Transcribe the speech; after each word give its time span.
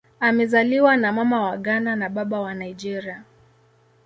Amezaliwa 0.19 0.97
na 0.97 1.11
Mama 1.11 1.41
wa 1.43 1.57
Ghana 1.57 1.95
na 1.95 2.09
Baba 2.09 2.39
wa 2.39 2.53
Nigeria. 2.53 3.23